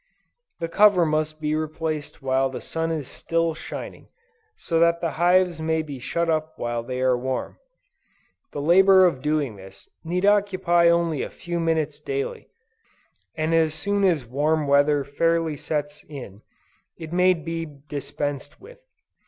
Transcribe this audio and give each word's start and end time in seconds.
The 0.59 0.67
cover 0.67 1.05
must 1.05 1.39
be 1.39 1.53
replaced 1.53 2.23
while 2.23 2.49
the 2.49 2.59
sun 2.59 2.89
is 2.91 3.07
still 3.07 3.53
shining, 3.53 4.07
so 4.55 4.79
that 4.79 4.99
the 4.99 5.11
hives 5.11 5.61
may 5.61 5.83
be 5.83 5.99
shut 5.99 6.27
up 6.27 6.57
while 6.57 6.81
they 6.81 7.01
are 7.01 7.15
warm. 7.15 7.59
The 8.51 8.63
labor 8.63 9.05
of 9.05 9.21
doing 9.21 9.57
this, 9.57 9.87
need 10.03 10.25
occupy 10.25 10.87
only 10.89 11.21
a 11.21 11.29
few 11.29 11.59
minutes 11.59 11.99
daily, 11.99 12.49
and 13.35 13.53
as 13.53 13.75
soon 13.75 14.03
as 14.03 14.25
warm 14.25 14.65
weather 14.65 15.03
fairly 15.03 15.55
sets 15.55 16.03
in, 16.09 16.41
it 16.97 17.13
may 17.13 17.35
be 17.35 17.67
dispensed 17.87 18.59
with. 18.59 18.79